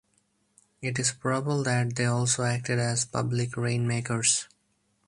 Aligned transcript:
It 0.81 0.97
is 0.97 1.11
probable 1.11 1.61
that 1.61 1.95
they 1.95 2.05
also 2.05 2.41
acted 2.41 2.79
as 2.79 3.05
public 3.05 3.55
rain-makers. 3.55 4.47